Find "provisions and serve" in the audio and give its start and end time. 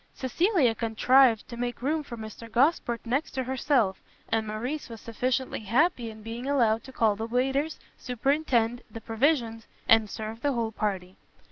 8.99-10.41